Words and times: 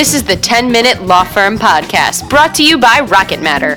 This 0.00 0.14
is 0.14 0.24
the 0.24 0.34
10 0.34 0.72
Minute 0.72 1.02
Law 1.02 1.24
Firm 1.24 1.58
Podcast, 1.58 2.30
brought 2.30 2.54
to 2.54 2.64
you 2.64 2.78
by 2.78 3.00
Rocket 3.00 3.42
Matter. 3.42 3.76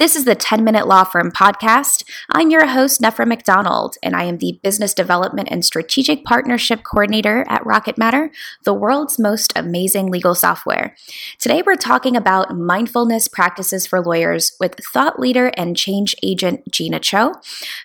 This 0.00 0.16
is 0.16 0.24
the 0.24 0.34
10 0.34 0.64
Minute 0.64 0.88
Law 0.88 1.04
Firm 1.04 1.30
podcast. 1.30 2.04
I'm 2.30 2.48
your 2.48 2.64
host, 2.68 3.02
Nefra 3.02 3.26
MacDonald, 3.26 3.96
and 4.02 4.16
I 4.16 4.24
am 4.24 4.38
the 4.38 4.58
Business 4.62 4.94
Development 4.94 5.46
and 5.50 5.62
Strategic 5.62 6.24
Partnership 6.24 6.84
Coordinator 6.84 7.44
at 7.50 7.66
Rocket 7.66 7.98
Matter, 7.98 8.30
the 8.64 8.72
world's 8.72 9.18
most 9.18 9.52
amazing 9.54 10.10
legal 10.10 10.34
software. 10.34 10.96
Today, 11.38 11.60
we're 11.60 11.76
talking 11.76 12.16
about 12.16 12.56
mindfulness 12.56 13.28
practices 13.28 13.86
for 13.86 14.00
lawyers 14.00 14.56
with 14.58 14.76
thought 14.90 15.20
leader 15.20 15.48
and 15.58 15.76
change 15.76 16.16
agent 16.22 16.64
Jeena 16.70 17.02
Cho. 17.02 17.34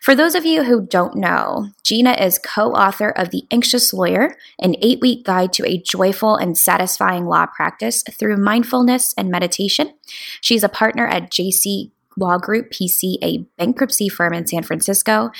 For 0.01 0.15
those 0.15 0.35
of 0.35 0.45
you 0.45 0.63
who 0.63 0.87
don't 0.87 1.17
know, 1.17 1.67
Jeena 1.83 2.17
is 2.21 2.39
co 2.39 2.71
author 2.71 3.09
of 3.09 3.31
The 3.31 3.43
Anxious 3.51 3.91
Lawyer, 3.91 4.37
an 4.57 4.77
eight 4.81 5.01
week 5.01 5.25
guide 5.25 5.51
to 5.51 5.67
a 5.67 5.81
joyful 5.81 6.37
and 6.37 6.57
satisfying 6.57 7.25
law 7.25 7.45
practice 7.45 8.05
through 8.09 8.37
mindfulness 8.37 9.13
and 9.17 9.29
meditation. 9.29 9.93
She's 10.39 10.63
a 10.63 10.69
partner 10.69 11.07
at 11.07 11.29
JC 11.29 11.91
Law 12.17 12.37
Group 12.37 12.71
PC, 12.71 13.17
a 13.21 13.39
bankruptcy 13.57 14.09
firm 14.09 14.33
in 14.33 14.47
San 14.47 14.63
Francisco. 14.63 15.31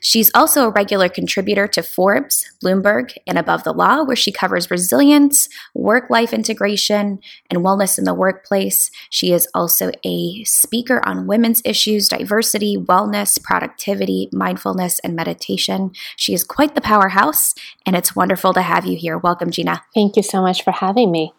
She's 0.00 0.30
also 0.34 0.66
a 0.66 0.70
regular 0.70 1.08
contributor 1.08 1.66
to 1.68 1.82
Forbes, 1.82 2.44
Bloomberg, 2.62 3.12
and 3.26 3.38
Above 3.38 3.64
the 3.64 3.72
Law, 3.72 4.02
where 4.02 4.16
she 4.16 4.32
covers 4.32 4.70
resilience, 4.70 5.48
work 5.74 6.10
life 6.10 6.32
integration, 6.32 7.18
and 7.50 7.60
wellness 7.60 7.98
in 7.98 8.04
the 8.04 8.14
workplace. 8.14 8.90
She 9.10 9.32
is 9.32 9.48
also 9.54 9.90
a 10.04 10.44
speaker 10.44 11.06
on 11.06 11.26
women's 11.26 11.62
issues, 11.64 12.08
diversity, 12.08 12.76
wellness, 12.76 13.42
productivity, 13.42 14.28
mindfulness, 14.32 14.98
and 15.00 15.14
meditation. 15.14 15.92
She 16.16 16.34
is 16.34 16.44
quite 16.44 16.74
the 16.74 16.80
powerhouse, 16.80 17.54
and 17.86 17.96
it's 17.96 18.16
wonderful 18.16 18.52
to 18.54 18.62
have 18.62 18.86
you 18.86 18.96
here. 18.96 19.18
Welcome, 19.18 19.50
Jeena. 19.50 19.80
Thank 19.94 20.16
you 20.16 20.22
so 20.22 20.40
much 20.40 20.62
for 20.62 20.72
having 20.72 21.10
me. 21.10 21.32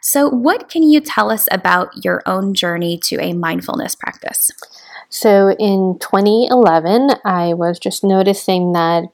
So, 0.00 0.28
what 0.28 0.68
can 0.68 0.82
you 0.82 1.00
tell 1.00 1.30
us 1.30 1.46
about 1.50 2.04
your 2.04 2.22
own 2.26 2.54
journey 2.54 2.98
to 3.04 3.20
a 3.20 3.32
mindfulness 3.32 3.94
practice? 3.94 4.50
So, 5.08 5.50
in 5.58 5.98
2011, 6.00 7.10
I 7.24 7.54
was 7.54 7.78
just 7.78 8.04
noticing 8.04 8.72
that 8.72 9.04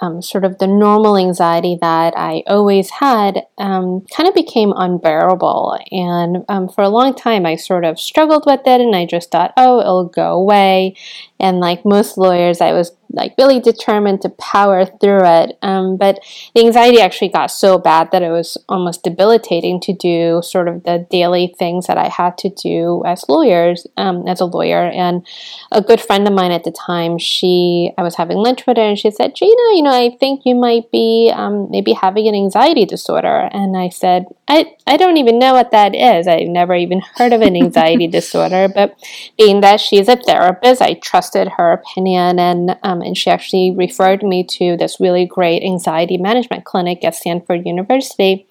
um, 0.00 0.22
sort 0.22 0.44
of 0.44 0.58
the 0.58 0.66
normal 0.66 1.16
anxiety 1.16 1.76
that 1.80 2.14
I 2.16 2.42
always 2.46 2.90
had 2.90 3.46
um, 3.58 4.04
kind 4.14 4.28
of 4.28 4.34
became 4.34 4.72
unbearable. 4.74 5.78
And 5.90 6.44
um, 6.48 6.68
for 6.68 6.82
a 6.82 6.88
long 6.88 7.14
time, 7.14 7.44
I 7.44 7.56
sort 7.56 7.84
of 7.84 8.00
struggled 8.00 8.44
with 8.46 8.60
it 8.64 8.80
and 8.80 8.96
I 8.96 9.06
just 9.06 9.30
thought, 9.30 9.52
oh, 9.56 9.80
it'll 9.80 10.08
go 10.08 10.32
away. 10.32 10.96
And 11.38 11.60
like 11.60 11.84
most 11.84 12.16
lawyers, 12.16 12.60
I 12.60 12.72
was 12.72 12.92
like 13.12 13.34
really 13.38 13.60
determined 13.60 14.22
to 14.22 14.28
power 14.30 14.84
through 14.84 15.24
it. 15.24 15.58
Um, 15.62 15.96
but 15.96 16.20
the 16.54 16.64
anxiety 16.64 17.00
actually 17.00 17.28
got 17.28 17.50
so 17.50 17.78
bad 17.78 18.10
that 18.12 18.22
it 18.22 18.30
was 18.30 18.58
almost 18.68 19.02
debilitating 19.02 19.80
to 19.80 19.92
do 19.92 20.40
sort 20.42 20.68
of 20.68 20.84
the 20.84 21.06
daily 21.10 21.54
things 21.58 21.86
that 21.86 21.98
I 21.98 22.08
had 22.08 22.38
to 22.38 22.48
do 22.48 23.02
as 23.06 23.24
lawyers, 23.28 23.86
um, 23.96 24.26
as 24.26 24.40
a 24.40 24.46
lawyer. 24.46 24.90
And 24.90 25.26
a 25.70 25.82
good 25.82 26.00
friend 26.00 26.26
of 26.26 26.34
mine 26.34 26.52
at 26.52 26.64
the 26.64 26.72
time, 26.72 27.18
she, 27.18 27.92
I 27.98 28.02
was 28.02 28.16
having 28.16 28.38
lunch 28.38 28.66
with 28.66 28.76
her, 28.76 28.82
and 28.82 28.98
she 28.98 29.10
said, 29.10 29.34
Jeena, 29.34 29.76
you 29.76 29.82
know, 29.82 29.92
I 29.92 30.16
think 30.18 30.42
you 30.44 30.54
might 30.54 30.90
be 30.90 31.32
um, 31.34 31.70
maybe 31.70 31.92
having 31.92 32.28
an 32.28 32.34
anxiety 32.34 32.84
disorder. 32.84 33.48
And 33.52 33.76
I 33.76 33.88
said, 33.88 34.26
I, 34.52 34.76
I 34.86 34.98
don't 34.98 35.16
even 35.16 35.38
know 35.38 35.54
what 35.54 35.70
that 35.70 35.94
is. 35.94 36.28
I've 36.28 36.46
never 36.46 36.74
even 36.74 37.00
heard 37.16 37.32
of 37.32 37.40
an 37.40 37.56
anxiety 37.56 38.06
disorder. 38.18 38.68
But 38.68 38.94
being 39.38 39.62
that 39.62 39.80
she's 39.80 40.08
a 40.08 40.16
therapist, 40.16 40.82
I 40.82 40.92
trusted 40.92 41.52
her 41.56 41.72
opinion 41.72 42.38
and 42.38 42.76
um, 42.82 43.00
and 43.00 43.16
she 43.16 43.30
actually 43.30 43.70
referred 43.70 44.22
me 44.22 44.44
to 44.58 44.76
this 44.76 45.00
really 45.00 45.24
great 45.24 45.62
anxiety 45.62 46.18
management 46.18 46.66
clinic 46.66 47.02
at 47.02 47.14
Stanford 47.14 47.64
University. 47.64 48.46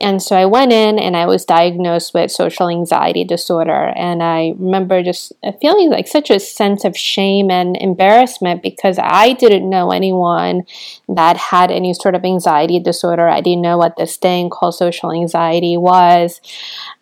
And 0.00 0.22
so 0.22 0.34
I 0.34 0.46
went 0.46 0.72
in 0.72 0.98
and 0.98 1.14
I 1.14 1.26
was 1.26 1.44
diagnosed 1.44 2.14
with 2.14 2.30
social 2.30 2.70
anxiety 2.70 3.24
disorder. 3.24 3.92
And 3.96 4.22
I 4.22 4.54
remember 4.58 5.02
just 5.02 5.34
feeling 5.60 5.90
like 5.90 6.08
such 6.08 6.30
a 6.30 6.40
sense 6.40 6.86
of 6.86 6.96
shame 6.96 7.50
and 7.50 7.76
embarrassment 7.76 8.62
because 8.62 8.98
I 8.98 9.34
didn't 9.34 9.68
know 9.68 9.90
anyone 9.90 10.62
that 11.06 11.36
had 11.36 11.70
any 11.70 11.92
sort 11.92 12.14
of 12.14 12.24
anxiety 12.24 12.80
disorder. 12.80 13.28
I 13.28 13.42
didn't 13.42 13.60
know 13.60 13.76
what 13.76 13.98
this 13.98 14.16
thing 14.16 14.48
called 14.48 14.76
social 14.76 15.12
anxiety 15.12 15.33
was. 15.76 16.40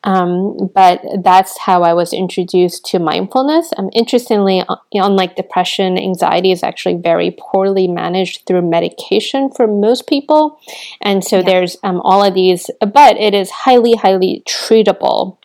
Um, 0.04 0.70
but 0.74 1.00
that's 1.22 1.58
how 1.58 1.82
I 1.82 1.94
was 1.94 2.12
introduced 2.12 2.84
to 2.86 2.98
mindfulness. 2.98 3.72
Um, 3.76 3.90
interestingly, 3.92 4.64
unlike 4.92 5.36
depression, 5.36 5.96
anxiety 5.96 6.50
is 6.50 6.62
actually 6.62 6.96
very 6.96 7.36
poorly 7.38 7.86
managed 7.86 8.46
through 8.46 8.68
medication 8.68 9.50
for 9.50 9.66
most 9.66 10.08
people. 10.08 10.58
And 11.00 11.22
so 11.22 11.38
yeah. 11.38 11.44
there's 11.44 11.76
um, 11.82 12.00
all 12.00 12.24
of 12.24 12.34
these, 12.34 12.70
but 12.80 13.16
it 13.16 13.34
is 13.34 13.50
highly, 13.50 13.94
highly 13.94 14.42
treatable 14.46 15.38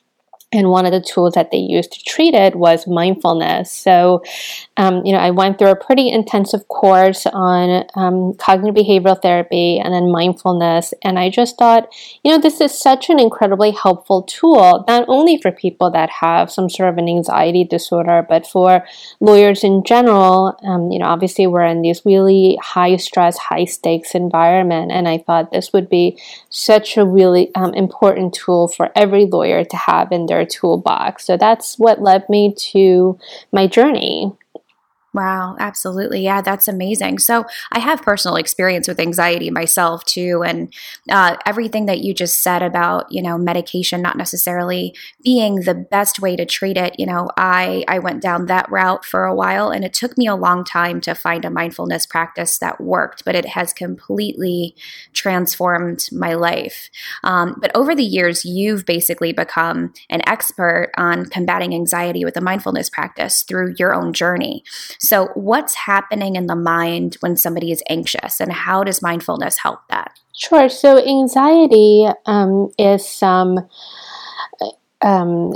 and 0.53 0.69
one 0.69 0.85
of 0.85 0.93
the 0.93 1.01
tools 1.01 1.33
that 1.33 1.51
they 1.51 1.57
used 1.57 1.91
to 1.91 2.03
treat 2.05 2.33
it 2.33 2.55
was 2.55 2.87
mindfulness. 2.87 3.69
So, 3.69 4.23
um, 4.77 5.05
you 5.05 5.11
know, 5.11 5.17
I 5.17 5.29
went 5.29 5.59
through 5.59 5.71
a 5.71 5.75
pretty 5.75 6.09
intensive 6.09 6.69
course 6.69 7.25
on 7.25 7.83
um, 7.95 8.33
cognitive 8.35 8.75
behavioral 8.75 9.21
therapy 9.21 9.77
and 9.77 9.93
then 9.93 10.09
mindfulness. 10.09 10.93
And 11.03 11.19
I 11.19 11.29
just 11.29 11.57
thought, 11.57 11.89
you 12.23 12.31
know, 12.31 12.39
this 12.39 12.61
is 12.61 12.77
such 12.77 13.09
an 13.09 13.19
incredibly 13.19 13.71
helpful 13.71 14.23
tool, 14.23 14.85
not 14.87 15.03
only 15.09 15.37
for 15.37 15.51
people 15.51 15.91
that 15.91 16.09
have 16.09 16.49
some 16.49 16.69
sort 16.69 16.89
of 16.89 16.97
an 16.97 17.09
anxiety 17.09 17.65
disorder, 17.65 18.25
but 18.27 18.47
for 18.47 18.85
lawyers 19.19 19.65
in 19.65 19.83
general. 19.83 20.57
Um, 20.63 20.91
you 20.91 20.99
know, 20.99 21.07
obviously, 21.07 21.45
we're 21.45 21.65
in 21.65 21.81
these 21.81 22.05
really 22.05 22.57
high 22.61 22.95
stress, 22.95 23.37
high 23.37 23.65
stakes 23.65 24.15
environment. 24.15 24.93
And 24.93 25.09
I 25.09 25.17
thought 25.17 25.51
this 25.51 25.73
would 25.73 25.89
be 25.89 26.17
such 26.49 26.95
a 26.95 27.05
really 27.05 27.53
um, 27.55 27.73
important 27.73 28.33
tool 28.33 28.69
for 28.69 28.91
every 28.95 29.25
lawyer 29.25 29.65
to 29.65 29.75
have 29.75 30.13
in 30.13 30.27
their 30.27 30.36
their 30.37 30.45
toolbox. 30.45 31.25
So 31.25 31.37
that's 31.37 31.79
what 31.79 32.01
led 32.01 32.27
me 32.29 32.53
to 32.71 33.17
my 33.51 33.67
journey. 33.67 34.31
Wow, 35.17 35.55
absolutely. 35.59 36.21
Yeah, 36.21 36.41
that's 36.41 36.67
amazing. 36.67 37.17
So, 37.17 37.43
I 37.71 37.79
have 37.79 38.03
personal 38.03 38.35
experience 38.35 38.87
with 38.87 38.99
anxiety 38.99 39.49
myself 39.49 40.05
too. 40.05 40.43
And 40.45 40.71
uh, 41.09 41.37
everything 41.43 41.87
that 41.87 42.01
you 42.01 42.13
just 42.13 42.43
said 42.43 42.61
about, 42.61 43.11
you 43.11 43.23
know, 43.23 43.35
medication 43.35 43.99
not 44.03 44.15
necessarily 44.15 44.93
being 45.23 45.61
the 45.61 45.73
best 45.73 46.19
way 46.19 46.35
to 46.35 46.45
treat 46.45 46.77
it, 46.77 46.99
you 46.99 47.07
know, 47.07 47.29
I, 47.35 47.83
I 47.87 47.97
went 47.97 48.21
down 48.21 48.45
that 48.45 48.69
route 48.69 49.05
for 49.05 49.23
a 49.25 49.33
while 49.33 49.71
and 49.71 49.83
it 49.83 49.91
took 49.91 50.19
me 50.19 50.27
a 50.27 50.35
long 50.35 50.63
time 50.63 51.01
to 51.01 51.15
find 51.15 51.45
a 51.45 51.49
mindfulness 51.49 52.05
practice 52.05 52.59
that 52.59 52.79
worked, 52.79 53.25
but 53.25 53.33
it 53.33 53.47
has 53.47 53.73
completely 53.73 54.75
transformed 55.13 56.07
my 56.11 56.35
life. 56.35 56.91
Um, 57.23 57.55
but 57.59 57.71
over 57.75 57.95
the 57.95 58.03
years, 58.03 58.45
you've 58.45 58.85
basically 58.85 59.33
become 59.33 59.93
an 60.11 60.21
expert 60.27 60.91
on 60.95 61.25
combating 61.25 61.73
anxiety 61.73 62.23
with 62.23 62.37
a 62.37 62.41
mindfulness 62.41 62.87
practice 62.91 63.41
through 63.41 63.73
your 63.79 63.95
own 63.95 64.13
journey. 64.13 64.63
So, 65.07 65.29
what's 65.35 65.73
happening 65.73 66.35
in 66.35 66.47
the 66.47 66.55
mind 66.55 67.15
when 67.21 67.37
somebody 67.37 67.71
is 67.71 67.81
anxious, 67.89 68.41
and 68.41 68.51
how 68.51 68.83
does 68.83 69.01
mindfulness 69.01 69.59
help 69.59 69.79
that? 69.89 70.19
Sure. 70.35 70.67
So, 70.67 71.01
anxiety 71.03 72.07
um, 72.25 72.71
is 72.77 73.07
some. 73.07 73.69
Um, 74.99 75.53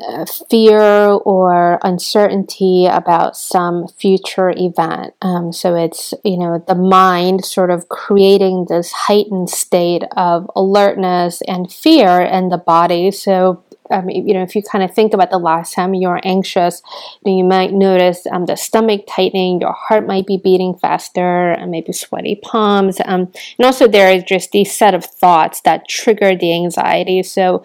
fear 0.52 0.84
or 0.84 1.80
uncertainty 1.84 2.86
about 2.86 3.36
some 3.36 3.88
future 3.88 4.54
event. 4.56 5.16
Um, 5.24 5.52
so 5.52 5.74
it's, 5.74 6.14
you 6.24 6.38
know, 6.38 6.64
the 6.68 6.76
mind 6.76 7.44
sort 7.44 7.72
of 7.72 7.90
creating 7.90 8.68
this 8.70 8.92
heightened 8.92 9.50
state 9.50 10.04
of 10.16 10.48
alertness 10.56 11.42
and 11.48 11.74
fear 11.74 12.22
in 12.22 12.50
the 12.50 12.60
body. 12.60 13.10
So 13.10 13.64
um, 13.90 14.10
you 14.10 14.34
know, 14.34 14.44
if 14.44 14.56
you 14.56 14.62
kind 14.62 14.84
of 14.84 14.94
think 14.94 15.14
about 15.14 15.32
the 15.32 15.38
last 15.38 15.74
time 15.74 15.94
you 15.94 16.08
were 16.08 16.26
anxious, 16.26 16.82
you, 17.26 17.44
might 17.44 17.74
notice 17.74 18.26
um, 18.32 18.46
the 18.46 18.56
stomach 18.56 19.02
tightening, 19.10 19.60
your 19.60 19.74
heart 19.74 20.06
might 20.06 20.26
be 20.28 20.38
beating 20.38 20.76
faster, 20.76 21.52
and 21.52 21.72
maybe 21.72 21.92
sweaty 21.92 22.36
palms. 22.36 23.00
Um, 23.04 23.32
and 23.58 23.66
also, 23.66 23.88
there 23.88 24.12
is 24.12 24.24
just 24.24 24.52
these 24.52 24.72
set 24.72 24.94
of 24.94 25.04
thoughts 25.04 25.62
that 25.62 25.88
trigger 25.88 26.36
the 26.36 26.54
anxiety. 26.54 27.24
So, 27.24 27.64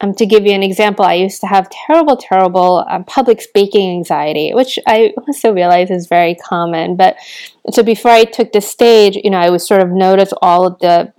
um, 0.00 0.14
to 0.14 0.26
give 0.26 0.46
you 0.46 0.52
an 0.52 0.62
example, 0.62 1.04
I 1.04 1.14
used 1.14 1.40
to 1.42 1.46
have 1.46 1.70
terrible, 1.70 2.16
terrible 2.16 2.84
um, 2.88 3.04
public 3.04 3.40
speaking 3.40 3.90
anxiety, 3.90 4.52
which 4.54 4.78
I 4.86 5.12
also 5.26 5.52
realize 5.52 5.90
is 5.90 6.08
very 6.08 6.34
common. 6.34 6.96
But 6.96 7.16
so 7.70 7.82
before 7.82 8.10
I 8.10 8.24
took 8.24 8.52
the 8.52 8.60
stage, 8.60 9.16
you 9.16 9.30
know, 9.30 9.38
I 9.38 9.50
would 9.50 9.60
sort 9.60 9.82
of 9.82 9.90
notice 9.90 10.32
all 10.42 10.66
of 10.66 10.78
the 10.80 11.12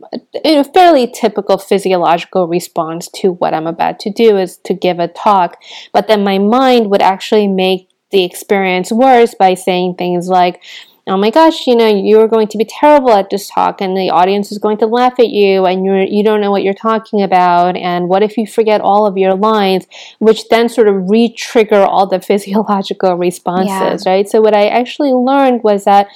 you 0.44 0.56
know, 0.56 0.63
fairly 0.63 1.07
typical 1.07 1.57
physiological 1.57 2.48
response 2.48 3.10
to 3.16 3.34
what 3.34 3.54
I'm 3.54 3.68
about 3.68 4.00
to 4.01 4.10
do 4.10 4.38
is 4.38 4.57
to 4.66 4.74
give 4.74 5.00
a 5.00 5.07
talk. 5.07 5.62
But 5.94 6.07
then 6.07 6.24
my 6.24 6.38
mind 6.38 6.90
would 6.92 7.01
actually 7.01 7.48
make 7.48 7.90
the 8.12 8.24
experience 8.24 8.92
worse 8.92 9.36
by 9.36 9.54
saying 9.54 9.96
things 9.96 10.28
like, 10.28 10.63
oh 11.10 11.18
my 11.18 11.30
gosh, 11.30 11.68
you 11.68 11.76
know, 11.76 11.88
you're 11.88 12.28
going 12.28 12.48
to 12.48 12.58
be 12.58 12.66
terrible 12.66 13.12
at 13.12 13.30
this 13.30 13.50
talk 13.50 13.82
and 13.82 13.98
the 13.98 14.10
audience 14.10 14.52
is 14.52 14.58
going 14.58 14.78
to 14.78 14.86
laugh 14.86 15.20
at 15.20 15.30
you 15.30 15.66
and 15.66 15.86
you're, 15.86 16.04
you 16.04 16.24
don't 16.24 16.42
know 16.42 16.52
what 16.52 16.64
you're 16.64 16.74
talking 16.74 17.22
about. 17.22 17.76
And 17.76 18.08
what 18.08 18.24
if 18.24 18.38
you 18.38 18.46
forget 18.46 18.82
all 18.82 19.06
of 19.06 19.18
your 19.18 19.36
lines, 19.36 19.88
which 20.20 20.48
then 20.50 20.70
sort 20.70 20.88
of 20.88 21.10
re 21.10 21.30
trigger 21.30 21.82
all 21.82 22.08
the 22.08 22.22
physiological 22.30 23.16
responses, 23.16 24.06
yeah. 24.06 24.12
right? 24.12 24.30
So, 24.30 24.42
what 24.42 24.54
I 24.54 24.68
actually 24.68 25.12
learned 25.12 25.64
was 25.64 25.86
that 25.86 26.08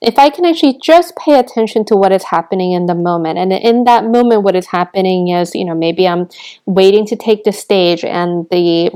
if 0.00 0.18
I 0.18 0.30
can 0.30 0.46
actually 0.46 0.78
just 0.82 1.14
pay 1.16 1.38
attention 1.38 1.84
to 1.86 1.96
what 1.96 2.10
is 2.10 2.24
happening 2.24 2.72
in 2.72 2.86
the 2.86 2.94
moment, 2.94 3.38
and 3.38 3.52
in 3.52 3.84
that 3.84 4.04
moment, 4.04 4.42
what 4.42 4.56
is 4.56 4.66
happening 4.66 5.28
is, 5.28 5.54
you 5.54 5.64
know, 5.64 5.74
maybe 5.74 6.08
I'm 6.08 6.28
waiting 6.64 7.06
to 7.06 7.16
take 7.16 7.44
the 7.44 7.52
stage 7.52 8.02
and 8.04 8.48
the 8.50 8.90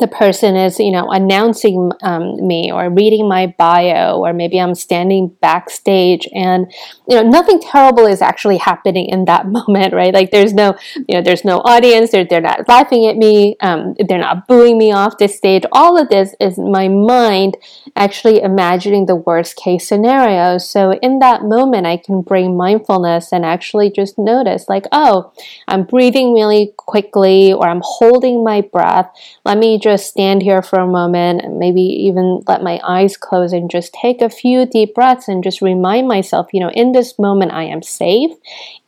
the 0.00 0.06
person 0.06 0.56
is, 0.56 0.78
you 0.78 0.90
know, 0.90 1.10
announcing 1.10 1.92
um, 2.02 2.46
me 2.46 2.72
or 2.72 2.88
reading 2.88 3.28
my 3.28 3.54
bio, 3.58 4.18
or 4.20 4.32
maybe 4.32 4.58
I'm 4.58 4.74
standing 4.74 5.28
backstage 5.42 6.26
and, 6.34 6.72
you 7.06 7.16
know, 7.16 7.28
nothing 7.28 7.60
terrible 7.60 8.06
is 8.06 8.22
actually 8.22 8.56
happening 8.56 9.06
in 9.10 9.26
that 9.26 9.46
moment, 9.68 9.92
right? 9.92 10.14
Like 10.14 10.30
there's 10.30 10.54
no, 10.54 10.76
you 10.96 11.16
know, 11.16 11.20
there's 11.20 11.44
no 11.44 11.58
audience, 11.58 12.10
they're, 12.10 12.24
they're 12.24 12.40
not 12.40 12.66
laughing 12.68 13.06
at 13.06 13.18
me, 13.18 13.56
um, 13.60 13.94
they're 14.08 14.18
not 14.18 14.48
booing 14.48 14.78
me 14.78 14.92
off 14.92 15.18
the 15.18 15.28
stage. 15.28 15.64
All 15.72 16.00
of 16.00 16.08
this 16.08 16.34
is 16.40 16.56
my 16.56 16.88
mind 16.88 17.58
actually 17.94 18.40
imagining 18.40 19.04
the 19.04 19.16
worst 19.16 19.56
case 19.56 19.86
scenario. 19.86 20.56
So 20.56 20.92
in 20.92 21.18
that 21.18 21.42
moment, 21.42 21.86
I 21.86 21.98
can 21.98 22.22
bring 22.22 22.56
mindfulness 22.56 23.30
and 23.30 23.44
actually 23.44 23.90
just 23.90 24.18
notice, 24.18 24.70
like, 24.70 24.86
oh, 24.90 25.34
I'm 25.68 25.84
breathing 25.84 26.32
really 26.32 26.72
quickly, 26.78 27.52
or 27.52 27.68
I'm 27.68 27.82
holding 27.84 28.42
my 28.42 28.62
breath. 28.62 29.10
Let 29.44 29.58
me 29.58 29.78
just 29.82 30.06
stand 30.06 30.42
here 30.42 30.62
for 30.62 30.78
a 30.78 30.86
moment 30.86 31.58
maybe 31.58 31.82
even 31.82 32.42
let 32.46 32.62
my 32.62 32.80
eyes 32.84 33.16
close 33.16 33.52
and 33.52 33.70
just 33.70 33.92
take 33.92 34.22
a 34.22 34.30
few 34.30 34.64
deep 34.64 34.94
breaths 34.94 35.28
and 35.28 35.44
just 35.44 35.60
remind 35.60 36.08
myself, 36.08 36.48
you 36.52 36.60
know, 36.60 36.70
in 36.70 36.92
this 36.92 37.18
moment 37.18 37.52
I 37.52 37.64
am 37.64 37.82
safe 37.82 38.30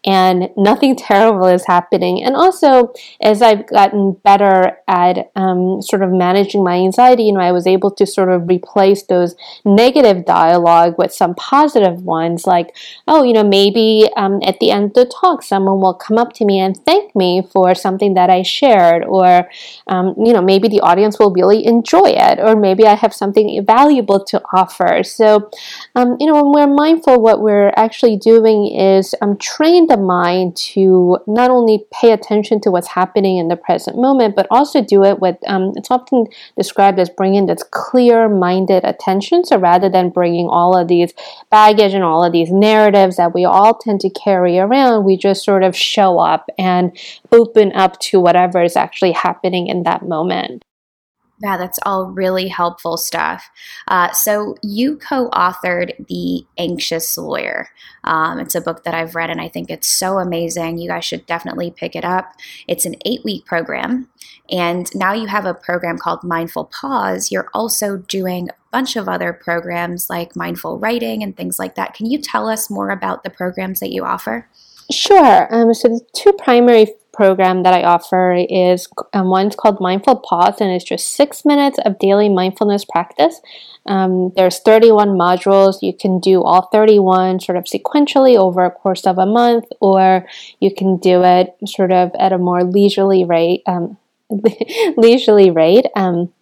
and 0.04 0.50
nothing 0.56 0.96
terrible 0.96 1.46
is 1.46 1.66
happening. 1.66 2.22
And 2.22 2.36
also, 2.36 2.92
as 3.20 3.40
I've 3.40 3.66
gotten 3.66 4.12
better 4.24 4.78
at 4.86 5.30
um, 5.34 5.80
sort 5.80 6.02
of 6.02 6.10
managing 6.10 6.62
my 6.62 6.76
anxiety, 6.76 7.24
you 7.24 7.32
know, 7.32 7.40
I 7.40 7.52
was 7.52 7.66
able 7.66 7.90
to 7.92 8.06
sort 8.06 8.30
of 8.30 8.48
replace 8.48 9.04
those 9.04 9.34
negative 9.64 10.26
dialogue 10.26 10.96
with 10.98 11.12
some 11.12 11.34
positive 11.34 12.02
ones, 12.02 12.46
like, 12.46 12.76
oh, 13.08 13.22
you 13.22 13.32
know, 13.32 13.44
maybe 13.44 14.08
um, 14.16 14.40
at 14.44 14.60
the 14.60 14.70
end 14.70 14.84
of 14.84 14.94
the 14.94 15.06
talk, 15.06 15.42
someone 15.42 15.80
will 15.80 15.94
come 15.94 16.18
up 16.18 16.32
to 16.34 16.44
me 16.44 16.58
and 16.58 16.76
thank 16.84 17.16
me 17.16 17.46
for 17.52 17.74
something 17.74 18.14
that 18.14 18.28
I 18.28 18.42
shared, 18.42 19.04
or, 19.04 19.48
um, 19.86 20.14
you 20.18 20.32
know, 20.32 20.42
maybe 20.42 20.68
the 20.68 20.80
audience 20.80 21.18
will 21.18 21.32
really 21.32 21.64
enjoy 21.64 22.12
it, 22.14 22.38
or 22.40 22.56
maybe 22.56 22.86
I 22.86 22.94
have 22.94 23.14
something 23.14 23.64
valuable 23.64 24.22
to 24.26 24.42
offer. 24.52 25.02
So, 25.02 25.50
um, 25.94 26.16
you 26.20 26.26
know, 26.26 26.42
when 26.42 26.52
we're 26.52 26.74
mindful, 26.74 27.20
what 27.20 27.40
we're 27.40 27.72
actually 27.76 28.16
doing 28.16 28.66
is 28.66 29.14
um, 29.22 29.36
train 29.38 29.86
the 29.94 30.02
mind 30.02 30.56
to 30.56 31.18
not 31.26 31.50
only 31.50 31.84
pay 31.92 32.12
attention 32.12 32.60
to 32.60 32.70
what's 32.70 32.88
happening 32.88 33.38
in 33.38 33.48
the 33.48 33.56
present 33.56 33.96
moment, 33.96 34.34
but 34.34 34.46
also 34.50 34.82
do 34.82 35.04
it 35.04 35.20
with, 35.20 35.36
um, 35.46 35.72
it's 35.76 35.90
often 35.90 36.26
described 36.56 36.98
as 36.98 37.08
bringing 37.08 37.46
this 37.46 37.62
clear 37.70 38.28
minded 38.28 38.84
attention. 38.84 39.44
So 39.44 39.58
rather 39.58 39.88
than 39.88 40.10
bringing 40.10 40.48
all 40.48 40.76
of 40.76 40.88
these 40.88 41.12
baggage 41.50 41.94
and 41.94 42.04
all 42.04 42.24
of 42.24 42.32
these 42.32 42.50
narratives 42.50 43.16
that 43.16 43.34
we 43.34 43.44
all 43.44 43.74
tend 43.74 44.00
to 44.00 44.10
carry 44.10 44.58
around, 44.58 45.04
we 45.04 45.16
just 45.16 45.44
sort 45.44 45.62
of 45.62 45.76
show 45.76 46.18
up 46.18 46.48
and 46.58 46.96
open 47.32 47.72
up 47.72 47.98
to 48.00 48.20
whatever 48.20 48.62
is 48.62 48.76
actually 48.76 49.12
happening 49.12 49.68
in 49.68 49.84
that 49.84 50.02
moment. 50.06 50.64
Yeah, 51.40 51.56
that's 51.56 51.78
all 51.84 52.06
really 52.06 52.48
helpful 52.48 52.96
stuff. 52.96 53.50
Uh, 53.88 54.12
so, 54.12 54.56
you 54.62 54.96
co 54.96 55.28
authored 55.30 56.06
The 56.06 56.46
Anxious 56.56 57.18
Lawyer. 57.18 57.68
Um, 58.04 58.38
it's 58.38 58.54
a 58.54 58.60
book 58.60 58.84
that 58.84 58.94
I've 58.94 59.14
read 59.14 59.30
and 59.30 59.40
I 59.40 59.48
think 59.48 59.70
it's 59.70 59.88
so 59.88 60.18
amazing. 60.18 60.78
You 60.78 60.88
guys 60.88 61.04
should 61.04 61.26
definitely 61.26 61.70
pick 61.70 61.96
it 61.96 62.04
up. 62.04 62.32
It's 62.68 62.86
an 62.86 62.94
eight 63.04 63.24
week 63.24 63.46
program. 63.46 64.08
And 64.50 64.94
now 64.94 65.12
you 65.12 65.26
have 65.26 65.46
a 65.46 65.54
program 65.54 65.98
called 65.98 66.22
Mindful 66.22 66.66
Pause. 66.66 67.32
You're 67.32 67.48
also 67.54 67.96
doing 67.96 68.50
a 68.50 68.54
bunch 68.70 68.96
of 68.96 69.08
other 69.08 69.32
programs 69.32 70.10
like 70.10 70.36
mindful 70.36 70.78
writing 70.78 71.22
and 71.22 71.36
things 71.36 71.58
like 71.58 71.74
that. 71.76 71.94
Can 71.94 72.06
you 72.06 72.18
tell 72.18 72.48
us 72.48 72.70
more 72.70 72.90
about 72.90 73.24
the 73.24 73.30
programs 73.30 73.80
that 73.80 73.90
you 73.90 74.04
offer? 74.04 74.48
Sure. 74.90 75.48
Um, 75.54 75.72
so 75.72 75.88
the 75.88 76.00
two 76.12 76.32
primary 76.32 76.86
program 77.14 77.62
that 77.62 77.72
I 77.72 77.82
offer 77.82 78.34
is 78.34 78.88
um, 79.12 79.30
one's 79.30 79.56
called 79.56 79.80
Mindful 79.80 80.16
Pause, 80.16 80.60
and 80.60 80.70
it's 80.70 80.84
just 80.84 81.14
six 81.14 81.44
minutes 81.44 81.78
of 81.84 81.98
daily 81.98 82.28
mindfulness 82.28 82.84
practice. 82.84 83.40
Um, 83.86 84.32
there's 84.36 84.60
31 84.60 85.10
modules. 85.10 85.82
You 85.82 85.92
can 85.92 86.18
do 86.18 86.42
all 86.42 86.68
31 86.72 87.40
sort 87.40 87.58
of 87.58 87.64
sequentially 87.64 88.36
over 88.36 88.64
a 88.64 88.70
course 88.70 89.06
of 89.06 89.18
a 89.18 89.26
month, 89.26 89.66
or 89.80 90.26
you 90.60 90.74
can 90.74 90.96
do 90.96 91.22
it 91.22 91.54
sort 91.66 91.92
of 91.92 92.10
at 92.18 92.32
a 92.32 92.38
more 92.38 92.64
leisurely 92.64 93.24
rate. 93.24 93.62
Um, 93.66 93.98
leisurely 94.96 95.50
rate. 95.50 95.86
Um, 95.94 96.32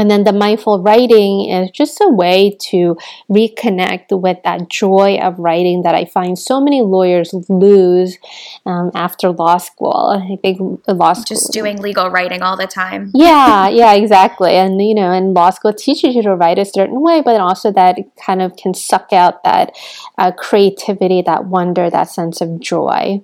and 0.00 0.10
then 0.10 0.24
the 0.24 0.32
mindful 0.32 0.82
writing 0.82 1.50
is 1.50 1.70
just 1.72 2.00
a 2.00 2.08
way 2.08 2.56
to 2.70 2.96
reconnect 3.30 4.18
with 4.18 4.38
that 4.44 4.70
joy 4.70 5.18
of 5.18 5.38
writing 5.38 5.82
that 5.82 5.94
I 5.94 6.06
find 6.06 6.38
so 6.38 6.58
many 6.58 6.80
lawyers 6.80 7.34
lose 7.50 8.16
um, 8.64 8.90
after 8.94 9.28
law 9.28 9.58
school. 9.58 10.18
I 10.18 10.36
think 10.40 10.80
law 10.88 11.12
school. 11.12 11.24
Just 11.24 11.52
doing 11.52 11.82
legal 11.82 12.08
writing 12.08 12.40
all 12.40 12.56
the 12.56 12.66
time. 12.66 13.10
yeah, 13.12 13.68
yeah, 13.80 13.92
exactly. 13.92 14.52
And, 14.52 14.80
you 14.80 14.94
know, 14.94 15.12
and 15.12 15.34
law 15.34 15.50
school 15.50 15.74
teaches 15.74 16.14
you 16.14 16.22
to 16.22 16.34
write 16.34 16.58
a 16.58 16.64
certain 16.64 17.02
way, 17.02 17.20
but 17.20 17.38
also 17.38 17.70
that 17.72 17.98
kind 18.16 18.40
of 18.40 18.56
can 18.56 18.72
suck 18.72 19.12
out 19.12 19.44
that 19.44 19.76
uh, 20.16 20.32
creativity, 20.32 21.20
that 21.20 21.44
wonder, 21.44 21.90
that 21.90 22.08
sense 22.08 22.40
of 22.40 22.58
joy. 22.58 23.22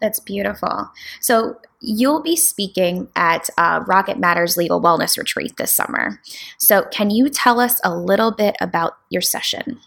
That's 0.00 0.20
beautiful. 0.20 0.90
So, 1.20 1.60
you'll 1.80 2.22
be 2.22 2.36
speaking 2.36 3.08
at 3.14 3.48
uh, 3.56 3.84
Rocket 3.86 4.18
Matter's 4.18 4.56
Legal 4.56 4.80
Wellness 4.80 5.16
Retreat 5.16 5.56
this 5.56 5.72
summer. 5.72 6.20
So, 6.58 6.84
can 6.90 7.10
you 7.10 7.28
tell 7.28 7.60
us 7.60 7.80
a 7.84 7.94
little 7.94 8.30
bit 8.30 8.56
about 8.60 8.96
your 9.10 9.22
session? 9.22 9.80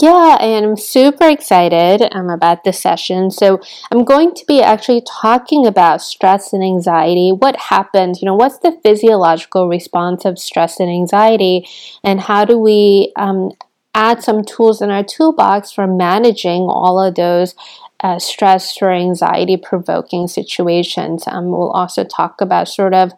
Yeah, 0.00 0.36
and 0.40 0.66
I'm 0.66 0.76
super 0.76 1.26
excited 1.26 2.06
um, 2.12 2.28
about 2.28 2.64
this 2.64 2.78
session. 2.78 3.30
So, 3.30 3.60
I'm 3.90 4.04
going 4.04 4.34
to 4.34 4.44
be 4.46 4.62
actually 4.62 5.02
talking 5.08 5.66
about 5.66 6.02
stress 6.02 6.52
and 6.52 6.62
anxiety. 6.62 7.30
What 7.30 7.56
happens? 7.56 8.20
You 8.20 8.26
know, 8.26 8.34
what's 8.34 8.58
the 8.58 8.78
physiological 8.82 9.68
response 9.68 10.24
of 10.24 10.38
stress 10.38 10.78
and 10.80 10.90
anxiety? 10.90 11.66
And 12.04 12.20
how 12.20 12.44
do 12.44 12.58
we 12.58 13.12
um, 13.16 13.52
add 13.96 14.22
some 14.22 14.44
tools 14.44 14.82
in 14.82 14.90
our 14.90 15.02
toolbox 15.02 15.72
for 15.72 15.86
managing 15.86 16.62
all 16.62 17.00
of 17.02 17.14
those 17.14 17.54
uh, 18.02 18.18
stress 18.18 18.80
or 18.82 18.90
anxiety 18.90 19.56
provoking 19.56 20.28
situations. 20.28 21.24
Um, 21.26 21.50
we'll 21.50 21.70
also 21.70 22.04
talk 22.04 22.40
about 22.40 22.68
sort 22.68 22.94
of 22.94 23.12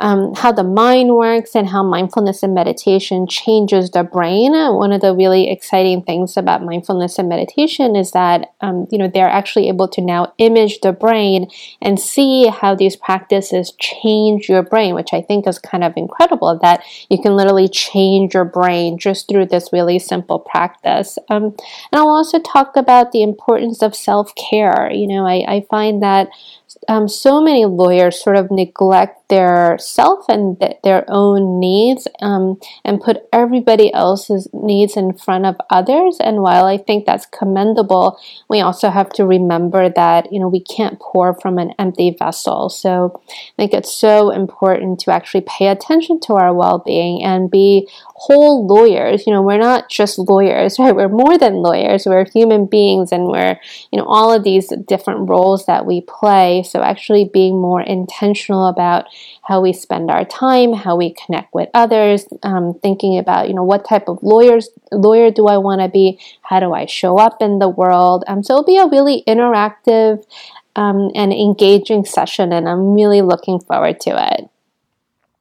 um, 0.00 0.34
how 0.34 0.50
the 0.50 0.64
mind 0.64 1.14
works 1.14 1.54
and 1.54 1.68
how 1.68 1.82
mindfulness 1.82 2.42
and 2.42 2.54
meditation 2.54 3.26
changes 3.26 3.90
the 3.90 4.02
brain. 4.02 4.52
One 4.52 4.92
of 4.92 5.02
the 5.02 5.14
really 5.14 5.50
exciting 5.50 6.02
things 6.02 6.38
about 6.38 6.64
mindfulness 6.64 7.18
and 7.18 7.28
meditation 7.28 7.94
is 7.94 8.12
that 8.12 8.52
um, 8.62 8.86
you 8.90 8.98
know 8.98 9.08
they're 9.08 9.28
actually 9.28 9.68
able 9.68 9.88
to 9.88 10.00
now 10.00 10.32
image 10.38 10.80
the 10.80 10.92
brain 10.92 11.48
and 11.82 12.00
see 12.00 12.48
how 12.48 12.74
these 12.74 12.96
practices 12.96 13.72
change 13.78 14.48
your 14.48 14.62
brain, 14.62 14.94
which 14.94 15.12
I 15.12 15.20
think 15.20 15.46
is 15.46 15.58
kind 15.58 15.84
of 15.84 15.92
incredible. 15.96 16.58
That 16.60 16.82
you 17.10 17.20
can 17.20 17.36
literally 17.36 17.68
change 17.68 18.32
your 18.32 18.46
brain 18.46 18.98
just 18.98 19.28
through 19.28 19.46
this 19.46 19.68
really 19.70 19.98
simple 19.98 20.38
practice. 20.38 21.18
Um, 21.28 21.44
and 21.44 22.00
I'll 22.00 22.08
also 22.08 22.38
talk 22.38 22.74
about 22.76 23.12
the 23.12 23.22
importance 23.22 23.82
of 23.82 23.94
self 23.94 24.32
care. 24.34 24.90
You 24.90 25.06
know, 25.06 25.26
I, 25.26 25.44
I 25.46 25.66
find 25.70 26.02
that 26.02 26.30
um, 26.88 27.08
so 27.08 27.40
many 27.40 27.64
lawyers 27.64 28.22
sort 28.22 28.36
of 28.36 28.50
neglect 28.50 29.28
their 29.28 29.78
self 29.78 30.24
and 30.28 30.58
th- 30.60 30.78
their 30.82 31.04
own 31.08 31.60
needs 31.60 32.06
um, 32.20 32.58
and 32.84 33.00
put 33.00 33.18
everybody 33.32 33.92
else's 33.92 34.48
needs 34.52 34.96
in 34.96 35.12
front 35.12 35.46
of 35.46 35.56
others. 35.70 36.18
And 36.20 36.42
while 36.42 36.66
I 36.66 36.78
think 36.78 37.06
that's 37.06 37.26
commendable, 37.26 38.18
we 38.48 38.60
also 38.60 38.90
have 38.90 39.10
to 39.10 39.26
remember 39.26 39.88
that 39.88 40.32
you 40.32 40.40
know 40.40 40.48
we 40.48 40.60
can't 40.60 40.98
pour 41.00 41.34
from 41.34 41.58
an 41.58 41.74
empty 41.78 42.16
vessel. 42.18 42.68
So 42.68 43.20
I 43.28 43.52
think 43.56 43.74
it's 43.74 43.92
so 43.92 44.30
important 44.30 45.00
to 45.00 45.12
actually 45.12 45.42
pay 45.42 45.68
attention 45.68 46.20
to 46.20 46.34
our 46.34 46.52
well-being 46.52 47.22
and 47.22 47.50
be 47.50 47.88
whole 48.20 48.66
lawyers. 48.66 49.26
You 49.26 49.32
know, 49.32 49.40
we're 49.40 49.56
not 49.56 49.88
just 49.88 50.18
lawyers, 50.18 50.78
right? 50.78 50.94
We're 50.94 51.08
more 51.08 51.38
than 51.38 51.54
lawyers. 51.54 52.04
We're 52.04 52.26
human 52.26 52.66
beings, 52.66 53.12
and 53.12 53.26
we're 53.26 53.58
you 53.90 53.98
know 53.98 54.04
all 54.04 54.32
of 54.32 54.44
these 54.44 54.68
different 54.86 55.28
roles 55.28 55.64
that 55.66 55.86
we 55.86 56.02
play. 56.02 56.62
So 56.62 56.82
actually 56.82 57.30
being 57.32 57.58
more 57.60 57.80
intentional 57.80 58.68
about 58.68 59.06
how 59.42 59.62
we 59.62 59.72
spend 59.72 60.10
our 60.10 60.24
time, 60.26 60.74
how 60.74 60.96
we 60.96 61.14
connect 61.14 61.54
with 61.54 61.70
others, 61.72 62.26
um, 62.42 62.78
thinking 62.82 63.16
about 63.16 63.48
you 63.48 63.54
know 63.54 63.64
what 63.64 63.88
type 63.88 64.06
of 64.08 64.22
lawyers 64.22 64.68
lawyer 64.92 65.30
do 65.30 65.46
I 65.46 65.56
want 65.56 65.80
to 65.80 65.88
be, 65.88 66.20
how 66.42 66.60
do 66.60 66.74
I 66.74 66.84
show 66.84 67.16
up 67.16 67.40
in 67.40 67.58
the 67.58 67.68
world. 67.68 68.24
Um, 68.26 68.42
so 68.42 68.54
it'll 68.54 68.64
be 68.64 68.76
a 68.76 68.86
really 68.86 69.24
interactive 69.26 70.24
um, 70.76 71.10
and 71.14 71.32
engaging 71.32 72.04
session, 72.04 72.52
and 72.52 72.68
I'm 72.68 72.92
really 72.92 73.22
looking 73.22 73.60
forward 73.60 73.98
to 74.00 74.10
it 74.34 74.50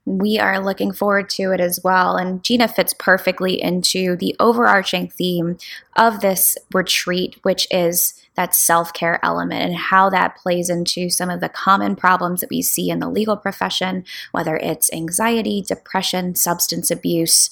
we 0.09 0.39
are 0.39 0.59
looking 0.59 0.91
forward 0.91 1.29
to 1.29 1.51
it 1.51 1.59
as 1.59 1.79
well. 1.83 2.15
And 2.15 2.41
Jeena 2.41 2.73
fits 2.73 2.95
perfectly 2.97 3.61
into 3.61 4.15
the 4.15 4.35
overarching 4.39 5.07
theme 5.07 5.57
of 5.95 6.21
this 6.21 6.57
retreat, 6.73 7.37
which 7.43 7.67
is 7.69 8.15
that 8.35 8.55
self 8.55 8.91
care 8.93 9.23
element 9.23 9.61
and 9.61 9.75
how 9.75 10.09
that 10.09 10.35
plays 10.35 10.69
into 10.69 11.09
some 11.11 11.29
of 11.29 11.41
the 11.41 11.49
common 11.49 11.95
problems 11.95 12.41
that 12.41 12.49
we 12.49 12.63
see 12.63 12.89
in 12.89 12.99
the 12.99 13.09
legal 13.09 13.37
profession, 13.37 14.03
whether 14.31 14.57
it's 14.57 14.91
anxiety, 14.91 15.61
depression, 15.61 16.33
substance 16.33 16.89
abuse, 16.89 17.51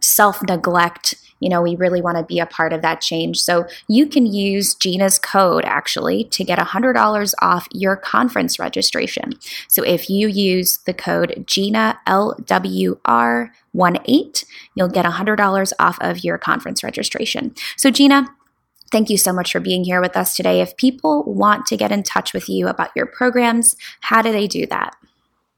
self 0.00 0.42
neglect 0.42 1.14
you 1.40 1.48
know, 1.48 1.60
we 1.62 1.74
really 1.74 2.00
want 2.00 2.16
to 2.18 2.22
be 2.22 2.38
a 2.38 2.46
part 2.46 2.72
of 2.72 2.82
that 2.82 3.00
change. 3.00 3.40
So 3.40 3.66
you 3.88 4.06
can 4.06 4.26
use 4.26 4.76
Jeena's 4.76 5.18
code 5.18 5.64
actually 5.64 6.22
to 6.24 6.44
get 6.44 6.58
$100 6.58 7.34
off 7.40 7.66
your 7.72 7.96
conference 7.96 8.58
registration. 8.58 9.32
So 9.68 9.82
if 9.82 10.10
you 10.10 10.28
use 10.28 10.78
the 10.84 10.94
code 10.94 11.44
Jeena 11.46 11.96
LWR18, 12.06 14.44
you'll 14.74 14.88
get 14.88 15.06
$100 15.06 15.72
off 15.78 15.98
of 16.00 16.22
your 16.22 16.36
conference 16.38 16.84
registration. 16.84 17.54
So, 17.76 17.90
Jeena, 17.90 18.28
Thank 18.92 19.08
you 19.08 19.18
so 19.18 19.32
much 19.32 19.52
for 19.52 19.60
being 19.60 19.84
here 19.84 20.00
with 20.00 20.16
us 20.16 20.34
today. 20.34 20.60
If 20.60 20.76
people 20.76 21.22
want 21.22 21.64
to 21.66 21.76
get 21.76 21.92
in 21.92 22.02
touch 22.02 22.34
with 22.34 22.48
you 22.48 22.66
about 22.66 22.90
your 22.96 23.06
programs, 23.06 23.76
how 24.00 24.20
do 24.20 24.32
they 24.32 24.48
do 24.48 24.66
that? 24.66 24.96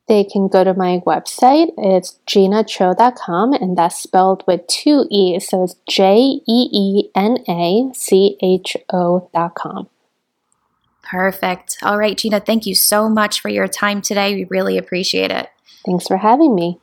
They 0.08 0.24
can 0.24 0.48
go 0.48 0.64
to 0.64 0.74
my 0.74 1.00
website. 1.06 1.70
It's 1.78 2.18
jeenacho.com, 2.26 3.52
and 3.54 3.78
that's 3.78 4.02
spelled 4.02 4.42
with 4.46 4.66
two 4.66 5.06
E's. 5.10 5.48
So 5.48 5.64
it's 5.64 5.76
J 5.88 6.40
E 6.46 6.68
E 6.72 7.08
N 7.14 7.38
A 7.48 7.90
C 7.94 8.36
H 8.42 8.76
O.com. 8.92 9.88
Perfect. 11.02 11.78
All 11.82 11.98
right, 11.98 12.16
Jeena, 12.16 12.44
thank 12.44 12.66
you 12.66 12.74
so 12.74 13.08
much 13.08 13.40
for 13.40 13.48
your 13.48 13.68
time 13.68 14.02
today. 14.02 14.34
We 14.34 14.44
really 14.44 14.76
appreciate 14.78 15.30
it. 15.30 15.48
Thanks 15.84 16.06
for 16.06 16.16
having 16.16 16.54
me. 16.54 16.78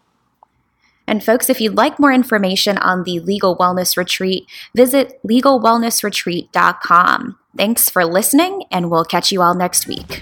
And 1.08 1.24
folks, 1.24 1.50
if 1.50 1.60
you'd 1.60 1.76
like 1.76 2.00
more 2.00 2.14
information 2.14 2.78
on 2.78 3.04
the 3.04 3.20
Legal 3.20 3.58
Wellness 3.58 3.98
Retreat, 3.98 4.46
visit 4.76 5.20
legalwellnessretreat.com. 5.26 7.40
Thanks 7.58 7.90
for 7.90 8.06
listening, 8.06 8.66
and 8.72 8.92
we'll 8.92 9.06
catch 9.06 9.32
you 9.32 9.42
all 9.42 9.56
next 9.56 9.88
week. 9.88 10.22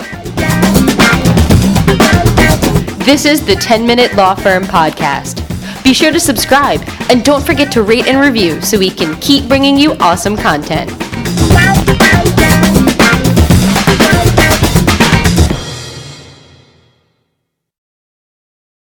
This 3.07 3.23
is 3.23 3.45
the 3.45 3.55
10 3.55 3.87
Minute 3.87 4.13
Law 4.15 4.35
Firm 4.35 4.63
Podcast. 4.63 5.41
Be 5.81 5.93
sure 5.93 6.11
to 6.11 6.19
subscribe 6.19 6.81
and 7.09 7.23
don't 7.23 7.41
forget 7.41 7.71
to 7.71 7.83
rate 7.83 8.05
and 8.05 8.19
review 8.19 8.61
so 8.61 8.77
we 8.77 8.89
can 8.89 9.17
keep 9.21 9.47
bringing 9.47 9.77
you 9.77 9.93
awesome 10.01 10.35
content. 10.35 11.06